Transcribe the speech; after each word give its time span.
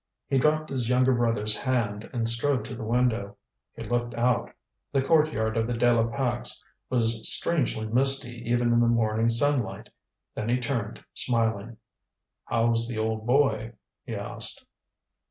He 0.27 0.39
dropped 0.39 0.71
his 0.71 0.89
younger 0.89 1.13
brother's 1.13 1.55
hand 1.55 2.09
and 2.11 2.27
strode 2.27 2.65
to 2.65 2.75
the 2.75 2.83
window. 2.83 3.37
He 3.75 3.83
looked 3.83 4.15
out. 4.15 4.49
The 4.91 5.03
courtyard 5.03 5.55
of 5.57 5.67
the 5.67 5.75
De 5.77 5.93
la 5.93 6.07
Pax 6.07 6.65
was 6.89 7.31
strangely 7.31 7.85
misty 7.85 8.41
even 8.49 8.73
in 8.73 8.79
the 8.79 8.87
morning 8.87 9.29
sunlight. 9.29 9.89
Then 10.33 10.49
he 10.49 10.59
turned, 10.59 11.05
smiling. 11.13 11.77
"How's 12.45 12.87
the 12.87 12.97
old 12.97 13.27
boy?" 13.27 13.73
he 14.03 14.15
asked. 14.15 14.65